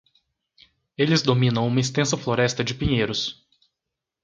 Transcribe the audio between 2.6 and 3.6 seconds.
de pinheiros.